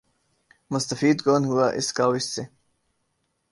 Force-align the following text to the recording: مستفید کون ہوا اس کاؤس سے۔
مستفید 0.71 1.17
کون 1.25 1.41
ہوا 1.45 1.67
اس 1.79 1.87
کاؤس 1.97 2.25
سے۔ 2.35 2.43